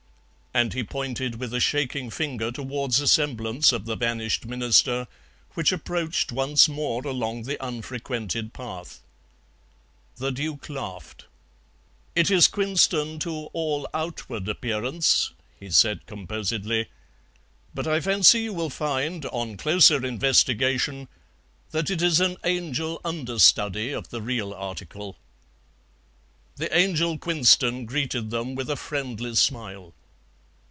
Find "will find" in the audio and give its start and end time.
18.53-19.25